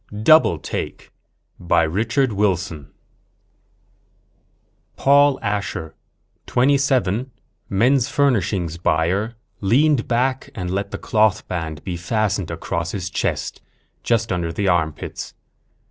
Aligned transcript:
_DOUBLE 0.23 0.57
TAKE 0.57 1.11
By 1.59 1.83
Richard 1.83 2.33
Wilson 2.33 2.87
Illustrated 2.87 4.95
by 4.97 5.03
Paul 5.03 5.33
Orban 5.35 5.43
_Paul 5.43 5.51
Asher, 5.57 5.93
27, 6.47 7.29
men's 7.69 8.09
furnishings 8.09 8.77
buyer, 8.79 9.35
leaned 9.59 10.07
back 10.07 10.49
and 10.55 10.71
let 10.71 10.89
the 10.89 10.97
cloth 10.97 11.47
band 11.47 11.83
be 11.83 11.97
fastened 11.97 12.49
across 12.49 12.93
his 12.93 13.11
chest, 13.11 13.61
just 14.01 14.31
under 14.31 14.51
his 14.51 14.67
armpits. 14.67 15.35